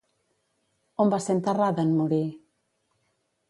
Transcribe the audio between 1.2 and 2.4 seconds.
ser enterrada en morir?